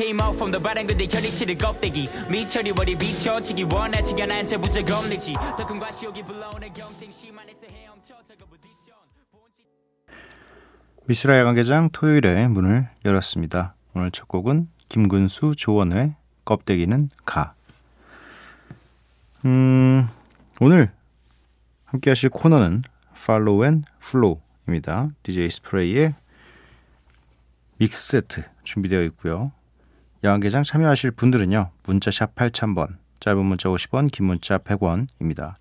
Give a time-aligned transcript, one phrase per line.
[0.00, 4.86] Came out from the bottom 근데 결이치를 껍데기 미철이 머리 비춰지기 원하지 않아 채 부적
[4.86, 8.94] 겁내지 덕분과 시옥이 불러오는 경쟁 심한에서 헤엄쳐 저거 부딪혀
[11.04, 13.74] 미스라 야간개장 토요일에 문을 열었습니다.
[13.92, 16.14] 오늘 첫 곡은 김근수 조원의
[16.46, 17.52] 껍데기는 가.
[19.44, 20.08] 음,
[20.60, 20.90] 오늘
[21.84, 22.84] 함께 하실 코너는
[23.18, 25.10] Follow and Flow입니다.
[25.24, 26.14] DJ 스프레이의
[27.76, 29.52] mix 세트 준비되어 있고요.
[30.22, 31.70] 야간개장 참여하실 분들은요.
[31.84, 35.54] 문자샵 8000번, 짧은 문자 50원, 긴 문자 100원입니다.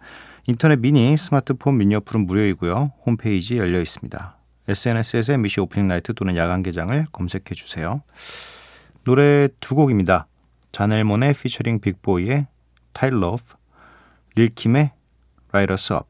[0.47, 2.91] 인터넷 미니, 스마트폰 미니 어플은 무료이고요.
[3.05, 4.37] 홈페이지 열려 있습니다.
[4.67, 8.03] SNS에서 MBC Opening Night 또는 야간개장을 검색해 주세요.
[9.05, 10.27] 노래 두 곡입니다.
[10.73, 12.47] 자넬몬의 피처링 빅보이의
[12.91, 13.41] Tightrope,
[14.35, 14.91] 릴킴의
[15.51, 16.07] Lighters Up.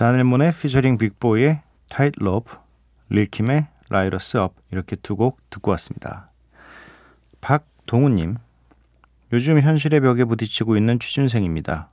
[0.00, 2.56] 자넬몬의 피처링 빅보이의 Tightrope,
[3.10, 6.30] 릴킴의 Lighters Up 이렇게 두 곡 듣고 왔습니다.
[7.42, 8.36] 박동우님,
[9.34, 11.90] 요즘 현실의 벽에 부딪히고 있는 취준생입니다.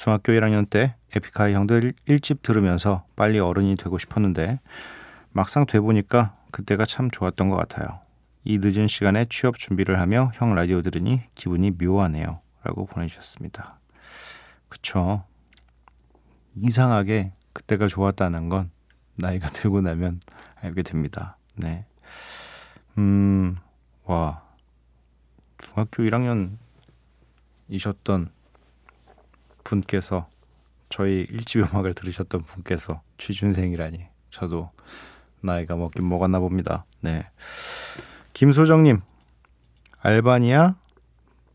[0.00, 4.58] 중학교 1학년 때 에픽하이 형들 1집 들으면서 빨리 어른이 되고 싶었는데
[5.30, 8.00] 막상 돼보니까 그때가 참 좋았던 것 같아요.
[8.42, 12.40] 이 늦은 시간에 취업 준비를 하며 형 라디오 들으니 기분이 묘하네요.
[12.62, 13.78] 라고 보내주셨습니다.
[14.70, 15.22] 그쵸.
[16.56, 18.70] 이상하게 그때가 좋았다는 건
[19.16, 20.20] 나이가 들고 나면
[20.62, 21.36] 알게 됩니다.
[21.56, 21.84] 네.
[22.96, 23.54] 음,
[24.04, 24.44] 와.
[25.58, 28.30] 중학교 1학년이셨던
[29.70, 30.28] 분께서
[30.88, 34.70] 저희 일집 음악을 들으셨던 분께서 취준생이라니 저도
[35.40, 36.84] 나이가 먹긴 먹었나 봅니다.
[37.00, 37.26] 네.
[38.32, 39.00] 김소정님,
[40.00, 40.74] 알바니아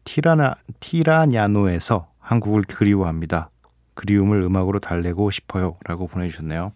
[0.05, 3.49] 티라나, 티라냐노에서 한국을 그리워합니다.
[3.95, 5.77] 그리움을 음악으로 달래고 싶어요.
[5.85, 6.71] 라고 보내주셨네요.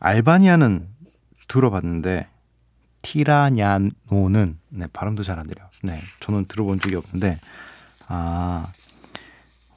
[0.00, 0.88] 알바니아는
[1.48, 2.28] 들어봤는데,
[3.02, 5.68] 티라냐노는, 네, 발음도 잘 안 들려요.
[5.82, 7.38] 네, 저는 들어본 적이 없는데,
[8.08, 8.66] 아,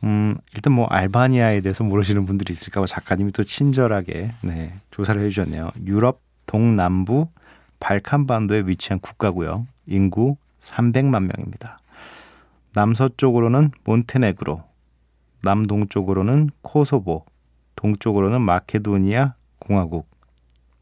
[0.03, 5.71] 음, 일단 뭐 알바니아에 대해서 모르시는 분들이 있을까봐 작가님이 또 친절하게, 네, 조사를 해주셨네요.
[5.85, 7.29] 유럽 동남부
[7.79, 9.67] 발칸반도에 위치한 국가고요.
[9.87, 11.79] 인구 300만 명입니다.
[12.73, 14.63] 남서쪽으로는 몬테네그로,
[15.41, 17.25] 남동쪽으로는 코소보,
[17.75, 20.09] 동쪽으로는 마케도니아 공화국,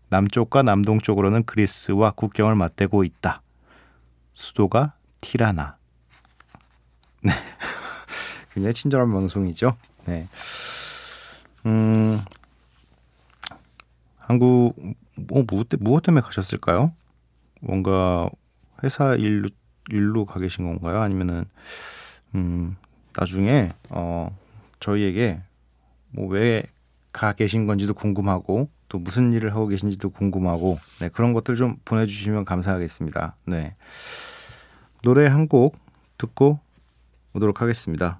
[0.10, 3.42] 남쪽과 남동쪽으로는 그리스와 국경을 맞대고 있다.
[4.34, 5.78] 수도가 티라나.
[7.22, 7.32] 네.
[8.54, 9.76] 굉장히 친절한 방송이죠.
[10.06, 10.28] 네.
[11.66, 12.20] 음,
[14.18, 14.76] 한국,
[15.16, 16.92] 뭐, 뭐, 무엇 때문에 가셨을까요?
[17.62, 18.30] 뭔가
[18.84, 19.50] 회사 일로,
[19.90, 21.02] 일로 가 계신 건가요?
[21.02, 21.46] 아니면은,
[22.36, 22.76] 음,
[23.16, 24.36] 나중에, 어,
[24.80, 25.40] 저희에게
[26.12, 26.64] 뭐 왜
[27.14, 32.44] 가 계신 건지도 궁금하고 또 무슨 일을 하고 계신지도 궁금하고 네, 그런 것들 좀 보내주시면
[32.44, 33.36] 감사하겠습니다.
[33.46, 33.76] 네.
[35.04, 35.78] 노래 한 곡
[36.18, 36.60] 듣고
[37.36, 38.20] 오도록 하겠습니다.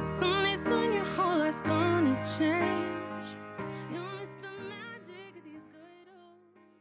[0.04, 3.37] Someday, soon your whole life's gonna change.
[3.90, 6.72] You'll miss the magic of these good old days.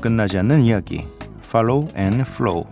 [0.00, 1.04] 끝나지 않는 이야기.
[1.44, 2.64] Follow and Flow.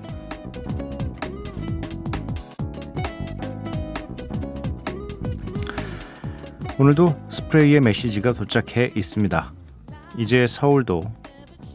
[6.79, 9.53] 오늘도 스프레이의 메시지가 도착해 있습니다.
[10.19, 11.03] 이제 서울도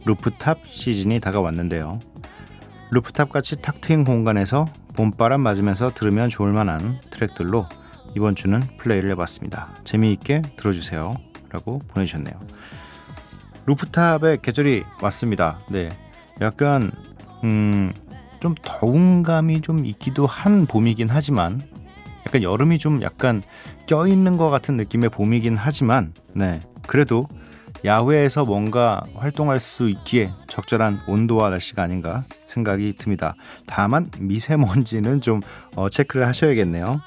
[0.04, 1.98] 루프탑 시즌이 다가왔는데요.
[2.90, 7.66] 루프탑 같이 탁 트인 공간에서 봄바람 맞으면서 들으면 좋을 만한 트랙들로
[8.16, 9.68] 이번 주는 플레이를 해봤습니다.
[9.84, 11.12] 재미있게 들어주세요.
[11.50, 12.34] 라고 보내주셨네요.
[13.66, 15.58] 루프탑의 계절이 왔습니다.
[15.70, 15.90] 네.
[16.40, 16.90] 약간,
[17.44, 17.92] 음,
[18.40, 21.60] 좀 더운 감이 좀 있기도 한 봄이긴 하지만,
[22.26, 23.42] 약간 여름이 좀 약간
[23.86, 26.60] 껴있는 것 같은 느낌의 봄이긴 하지만, 네.
[26.86, 27.26] 그래도
[27.84, 33.34] 야외에서 뭔가 활동할 수 있기에 적절한 온도와 날씨가 아닌가 생각이 듭니다.
[33.66, 35.40] 다만 미세먼지는 좀
[35.76, 37.00] 어, 체크를 하셔야겠네요.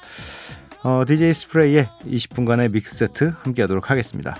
[0.82, 4.36] 어, DJ 스프레이의 20분간의 믹스 세트 함께 하도록 하겠습니다.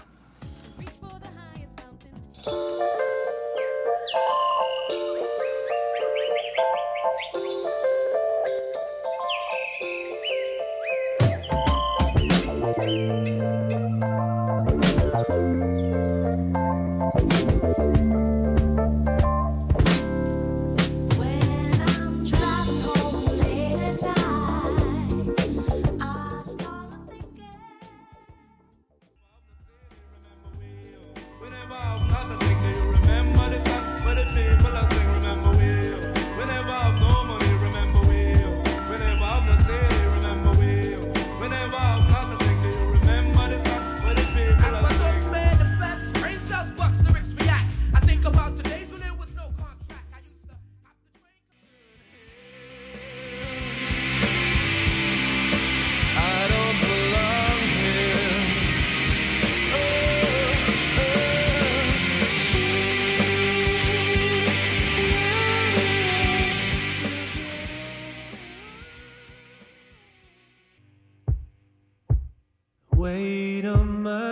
[73.04, 74.23] weight of my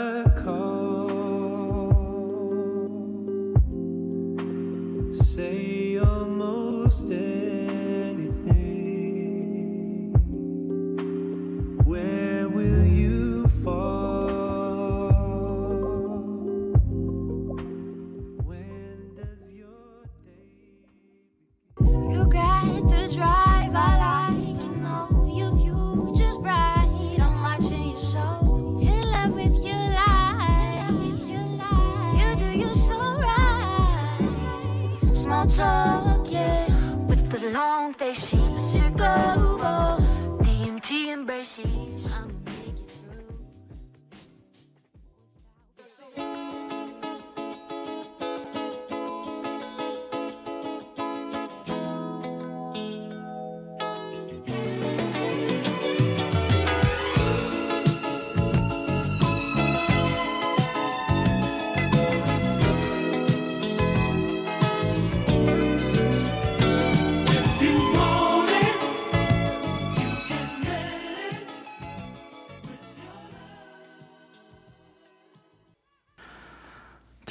[35.43, 36.69] Small talk, yeah,
[37.08, 39.99] with the long face, she's go
[40.41, 42.42] DMT embrace, she's.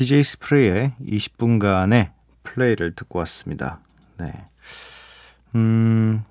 [0.01, 3.81] DJ 스프레이의 20분간의 플레이를 듣고 왔습니다.
[4.17, 4.33] 네.
[5.53, 6.23] 음,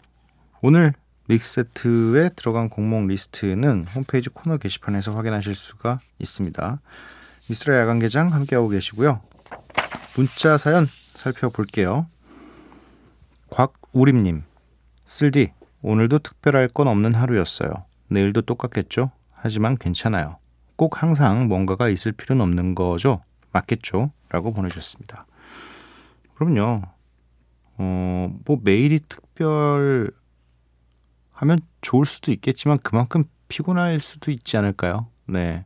[0.61, 0.93] 오늘
[1.29, 6.81] mix 세트에 들어간 곡목 리스트는 홈페이지 코너 게시판에서 확인하실 수가 있습니다.
[7.49, 9.23] 미쓰라 야간개장 함께하고 계시고요.
[10.17, 12.09] 문자 사연 살펴볼게요.
[13.51, 14.43] 곽우림님,
[15.07, 17.71] 쓸디, 오늘도 특별할 건 없는 하루였어요.
[18.09, 19.13] 내일도 똑같겠죠?
[19.31, 20.39] 하지만 괜찮아요.
[20.75, 23.21] 꼭 항상 뭔가가 있을 필요는 없는 거죠?
[23.53, 24.13] 맞겠죠?
[24.29, 25.27] 라고 보내주셨습니다.
[26.35, 26.83] 그럼요.
[27.79, 30.13] 어, 뭐 매일이 특별하면
[31.81, 35.09] 좋을 수도 있겠지만 그만큼 피곤할 수도 있지 않을까요?
[35.27, 35.65] 네.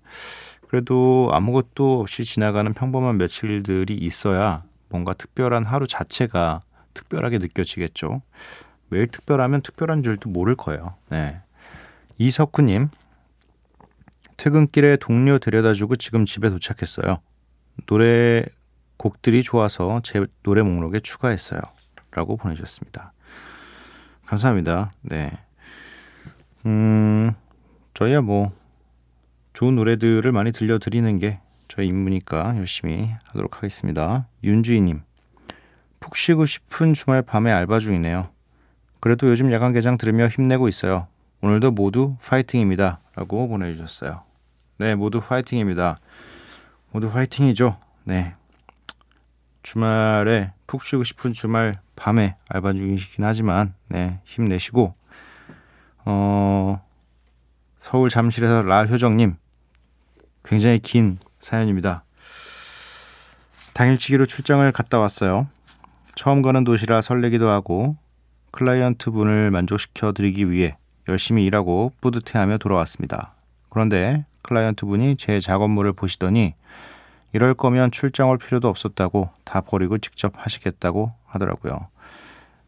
[0.68, 6.62] 그래도 아무것도 없이 지나가는 평범한 며칠들이 있어야 뭔가 특별한 하루 자체가
[6.94, 8.22] 특별하게 느껴지겠죠.
[8.88, 10.94] 매일 특별하면 특별한 줄도 모를 거예요.
[11.10, 11.40] 네.
[12.18, 12.88] 이석구님,
[14.36, 17.18] 퇴근길에 동료 데려다주고 지금 집에 도착했어요.
[17.86, 18.44] 노래
[18.96, 21.60] 곡들이 좋아서 제 노래 목록에 추가했어요.
[22.12, 23.12] 라고 보내주셨습니다.
[24.26, 24.90] 감사합니다.
[25.02, 25.32] 네.
[26.66, 27.32] 음,
[27.92, 28.52] 저희야 뭐,
[29.52, 34.26] 좋은 노래들을 많이 들려드리는 게 저희 임무니까 열심히 하도록 하겠습니다.
[34.42, 35.02] 윤주희님,
[36.00, 38.28] 푹 쉬고 싶은 주말 밤에 알바 중이네요.
[39.00, 41.08] 그래도 요즘 야간 개장 들으며 힘내고 있어요.
[41.42, 43.00] 오늘도 모두 파이팅입니다.
[43.16, 44.22] 라고 보내주셨어요.
[44.78, 45.98] 네, 모두 파이팅입니다.
[46.94, 47.76] 모두 파이팅이죠.
[48.04, 48.34] 네.
[49.64, 54.94] 주말에 푹 쉬고 싶은 주말 밤에 알바 중이시긴 하지만, 네, 힘내시고,
[56.04, 56.86] 어,
[57.78, 59.34] 서울 잠실에서 라효정님,
[60.44, 62.04] 굉장히 긴 사연입니다.
[63.72, 65.48] 당일치기로 출장을 갔다 왔어요.
[66.14, 67.96] 처음 가는 도시라 설레기도 하고
[68.52, 70.76] 클라이언트 분을 만족시켜 드리기 위해
[71.08, 73.33] 열심히 일하고 뿌듯해하며 돌아왔습니다.
[73.74, 76.54] 그런데 클라이언트 분이 제 작업물을 보시더니
[77.32, 81.88] 이럴 거면 출장 올 필요도 없었다고 다 버리고 직접 하시겠다고 하더라고요.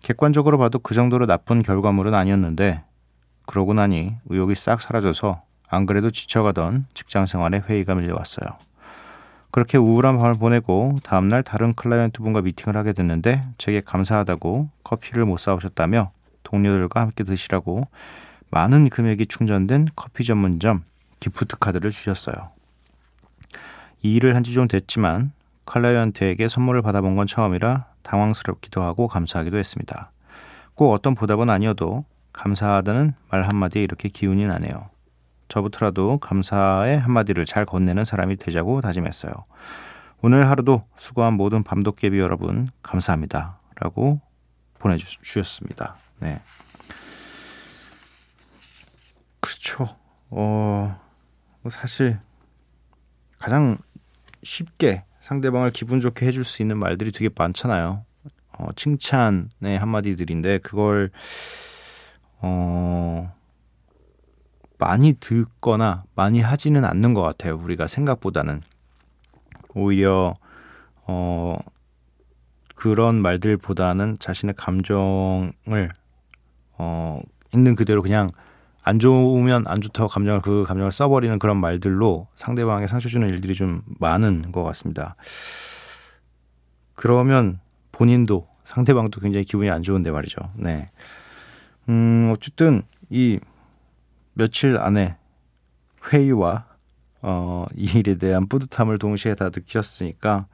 [0.02, 2.82] 객관적으로 봐도 그 정도로 나쁜 결과물은 아니었는데
[3.46, 8.48] 그러고 나니 의욕이 싹 사라져서 안 그래도 지쳐가던 직장 생활에 회의가 밀려왔어요.
[9.52, 15.36] 그렇게 우울한 밤을 보내고 다음날 다른 클라이언트 분과 미팅을 하게 됐는데 제게 감사하다고 커피를 못
[15.36, 16.10] 사오셨다며
[16.42, 17.86] 동료들과 함께 드시라고
[18.50, 20.82] 많은 금액이 충전된 커피 전문점
[21.20, 22.50] gift 카드를 주셨어요.
[24.02, 25.32] 이 일을 한 지 좀 됐지만
[25.64, 30.12] 클라이언트에게 선물을 받아본 건 처음이라 당황스럽기도 하고 감사하기도 했습니다.
[30.74, 34.90] 꼭 어떤 보답은 아니어도 감사하다는 말 한마디에 이렇게 기운이 나네요.
[35.48, 39.32] 저부터라도 감사의 한마디를 잘 건네는 사람이 되자고 다짐했어요.
[40.22, 43.58] 오늘 하루도 수고한 모든 밤도깨비 여러분 감사합니다.
[43.80, 44.20] 라고
[44.78, 45.96] 보내주셨습니다.
[46.20, 46.40] 네.
[49.40, 49.84] 그렇죠.
[50.30, 51.05] 어, 뭐
[51.70, 52.18] 사실
[53.38, 53.78] 가장
[54.42, 58.04] 쉽게 상대방을 기분 좋게 해줄 수 있는 말들이 되게 많잖아요.
[58.58, 61.10] 어, 칭찬의 한마디들인데 그걸
[62.38, 63.32] 어,
[64.78, 67.56] 많이 듣거나 많이 하지는 않는 것 같아요.
[67.56, 68.60] 우리가 생각보다는
[69.74, 70.34] 오히려
[71.06, 71.58] 어,
[72.74, 75.90] 그런 말들보다는 자신의 감정을
[76.78, 77.20] 어,
[77.54, 78.28] 있는 그대로 그냥
[78.86, 83.82] 안 좋으면 안 좋다고 감정을 그 감정을 써버리는 그런 말들로 상대방에 상처 주는 일들이 좀
[83.98, 85.16] 많은 것 같습니다.
[86.94, 87.58] 그러면
[87.90, 90.38] 본인도 상대방도 굉장히 기분이 안 좋은데 말이죠.
[90.54, 90.88] 네.
[91.88, 93.40] 음, 어쨌든 이
[94.34, 95.16] 며칠 안에
[96.12, 96.66] 회의와
[97.22, 100.46] 어, 이 일에 대한 뿌듯함을 동시에 다 느꼈으니까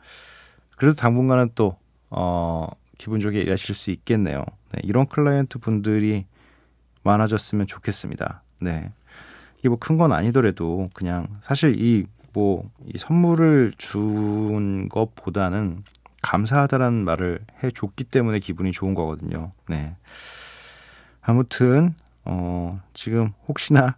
[0.79, 1.77] 그래도 당분간은 또
[2.09, 4.43] 어, 기분 좋게 일하실 수 있겠네요.
[4.71, 6.25] 네, 이런 클라이언트 분들이
[7.03, 8.43] 많아졌으면 좋겠습니다.
[8.61, 8.93] 네.
[9.59, 15.79] 이게 뭐 큰 건 아니더라도 그냥 사실 이 뭐이 선물을 준 것보다는
[16.23, 19.53] 감사하다라는 말을 해 줬기 때문에 기분이 좋은 거거든요.
[19.69, 19.97] 네.
[21.21, 21.95] 아무튼
[22.25, 23.97] 어 지금 혹시나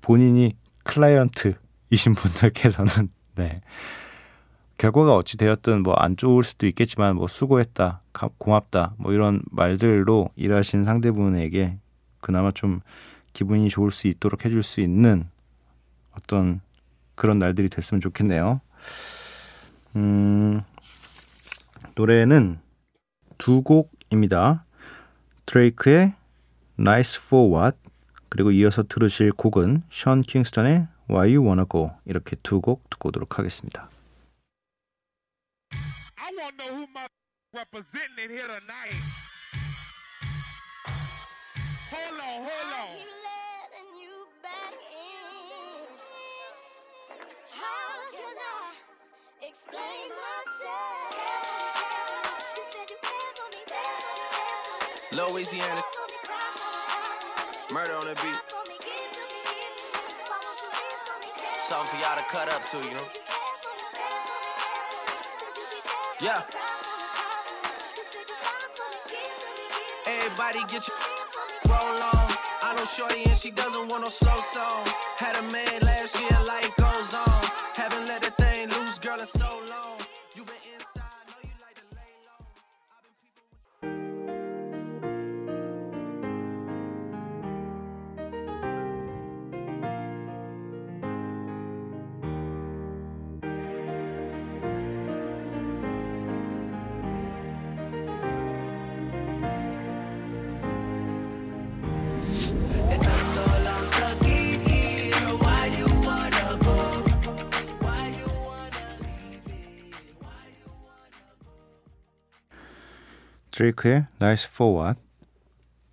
[0.00, 3.60] 본인이 클라이언트이신 분들께서는 네.
[4.78, 10.30] 결과가 어찌 되었든 뭐 안 좋을 수도 있겠지만 뭐 수고했다, 가- 고맙다 뭐 이런 말들로
[10.36, 11.78] 일하신 상대분에게
[12.24, 12.80] 그나마 좀
[13.34, 15.28] 기분이 좋을 수 있도록 해줄 수 있는
[16.12, 16.62] 어떤
[17.16, 18.62] 그런 날들이 됐으면 좋겠네요.
[19.96, 20.62] 음,
[21.94, 22.58] 노래는
[23.36, 24.64] 두 곡입니다.
[25.44, 26.14] 드레이크의
[26.78, 27.76] Nice for What
[28.30, 33.38] 그리고 이어서 들으실 곡은 션 킹스턴의 Why You Wanna Go 이렇게 두 곡 듣고 오도록
[33.38, 33.88] 하겠습니다.
[37.54, 38.96] Representing in here tonight.
[41.94, 43.14] Hold on, hold on.
[49.40, 51.14] Explain myself.
[55.12, 55.82] Louisiana.
[57.72, 58.40] Murder on the beat.
[61.54, 63.06] Something for y'all to cut up to, you know?
[66.20, 66.42] Yeah.
[70.06, 71.13] Everybody get your
[71.68, 72.28] roll on.
[72.62, 74.84] I know Shorty and she doesn't want no slow song.
[75.18, 77.44] Had a man last year, life goes on.
[77.74, 79.98] Haven't let the thing loose, girl, in so long.
[113.64, 115.00] 드레이크의 Nice for What,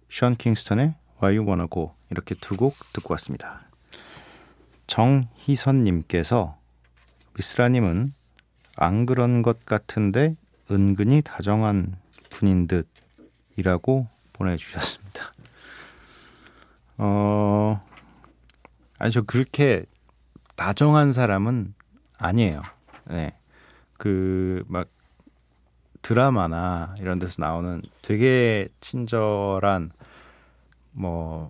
[0.10, 3.62] 션 킹스턴의 Why You Wanna Go 이렇게 두 곡 듣고 왔습니다.
[4.88, 6.58] 정희선님께서
[7.36, 8.13] 미스라님은
[8.75, 10.36] 안 그런 것 같은데
[10.70, 11.96] 은근히 다정한
[12.30, 15.34] 분인 듯이라고 보내주셨습니다.
[16.98, 17.82] 어,
[18.98, 19.86] 아니 저 그렇게
[20.56, 21.74] 다정한 사람은
[22.18, 22.62] 아니에요.
[23.06, 23.34] 네,
[23.98, 24.88] 그 막
[26.01, 29.91] 드라마나 이런 데서 나오는 되게 친절한
[30.91, 31.50] 뭐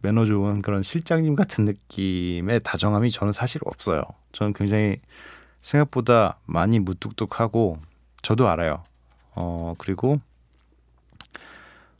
[0.00, 4.02] 매너 좋은 그런 실장님 같은 느낌의 다정함이 저는 사실 없어요.
[4.32, 5.00] 저는 굉장히
[5.60, 7.78] 생각보다 많이 무뚝뚝하고
[8.20, 8.84] 저도 알아요.
[9.34, 10.20] 어 그리고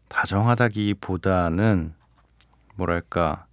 [0.09, 1.95] 다정하다기보다는
[2.77, 3.47] 뭐랄까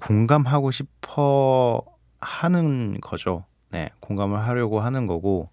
[0.00, 1.82] 공감하고 싶어
[2.20, 3.44] 하는 거죠.
[3.70, 5.48] 네, 공감을 하려고 하는 거고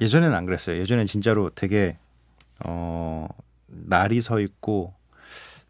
[0.00, 0.78] 예전에는 안 그랬어요.
[0.80, 1.96] 예전엔 진짜로 되게
[2.66, 3.28] 어
[3.66, 4.94] 날이 서 있고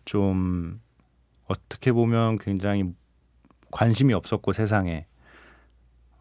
[0.05, 0.79] 좀
[1.47, 2.85] 어떻게 보면 굉장히
[3.71, 5.07] 관심이 없었고 세상에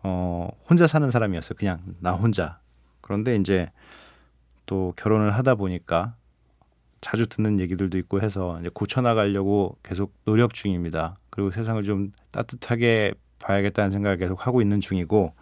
[0.04, 1.56] 어 혼자 사는 사람이었어요.
[1.58, 2.60] 그냥 나 혼자.
[3.02, 3.72] 그런데 이제
[4.66, 6.16] 또 결혼을 하다 보니까
[7.02, 11.18] 자주 듣는 얘기들도 있고 해서 이제 고쳐 나가려고 계속 노력 중입니다.
[11.30, 15.34] 그리고 세상을 좀 따뜻하게 봐야겠다는 생각을 계속 하고 있는 중이고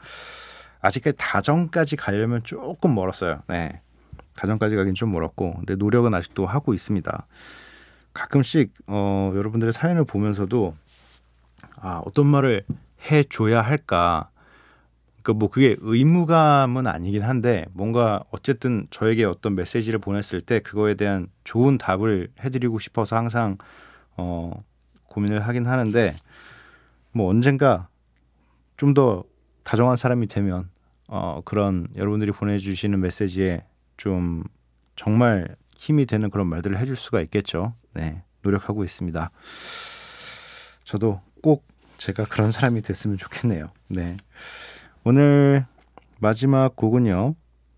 [0.85, 3.41] 아직까지 다정까지 가려면 조금 멀었어요.
[3.47, 3.81] 네.
[4.35, 7.27] 다정까지 가긴 좀 멀었고 근데 노력은 아직도 하고 있습니다.
[8.13, 10.75] 가끔씩 어 여러분들의 사연을 보면서도
[11.77, 12.65] 아, 어떤 말을
[13.11, 14.29] 해 줘야 할까?
[15.23, 21.77] 그뭐 그게 의무감은 아니긴 한데 뭔가 어쨌든 저에게 어떤 메시지를 보냈을 때 그거에 대한 좋은
[21.79, 23.57] 답을 해드리고 싶어서 항상
[24.17, 24.51] 어
[25.07, 26.15] 고민을 하긴 하는데
[27.11, 27.87] 뭐 언젠가
[28.77, 29.23] 좀 더
[29.65, 30.69] 다정한 사람이 되면
[31.07, 33.63] 어 그런 여러분들이 보내주시는 메시지에
[33.97, 34.43] 좀
[34.95, 37.73] 정말 힘이 되는 그런 말들을 해줄 수가 있겠죠.
[37.93, 39.29] 네 노력하고 있습니다.
[40.83, 41.65] 저도 꼭
[41.97, 43.71] 제가 그런 사람이 됐으면 좋겠네요.
[43.91, 44.15] 네.
[45.03, 45.65] 오늘
[46.19, 47.35] 마지막 곡은요.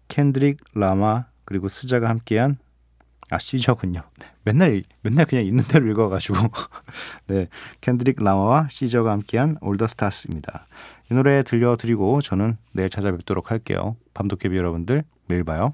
[0.08, 2.58] 캔드릭 라마 그리고 스자가 함께한
[3.30, 4.04] 아 시저군요.
[4.20, 6.38] 네, 맨날 맨날 그냥 있는 대로 읽어가지고
[7.28, 7.48] 네
[7.82, 10.62] 캔드릭 라마와 시저가 함께한 올더 스타스입니다.
[11.12, 13.96] 이 노래 들려드리고 저는 내일 찾아뵙도록 할게요.
[14.14, 15.74] 밤도깨비 여러분들 매일 봐요.